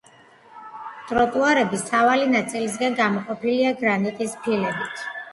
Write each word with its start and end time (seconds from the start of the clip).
ტროტუარები 1.09 1.79
სავალი 1.81 2.25
ნაწილისაგან 2.35 2.95
გამოყოფილია 3.01 3.75
გრანიტის 3.83 4.33
ფილებით. 4.47 5.05